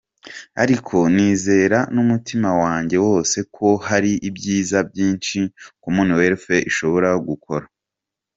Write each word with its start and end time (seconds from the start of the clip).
Ariko 0.63 0.95
nizera 1.13 1.77
n’umutima 1.95 2.49
wanjye 2.61 2.97
wose 3.07 3.37
ko 3.55 3.67
hari 3.87 4.11
ibyiza 4.29 4.77
byinshi 4.89 5.37
Commonwealth 5.83 6.49
ishobora 6.69 7.09
gukora.” 7.29 7.65